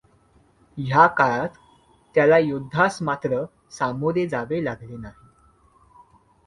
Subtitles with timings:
[0.77, 1.49] या काळात
[2.15, 3.43] त्याला युद्धास मात्र
[3.71, 5.27] सामोरे जावे लागले नाही.